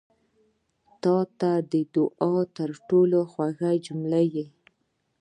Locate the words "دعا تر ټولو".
1.95-3.19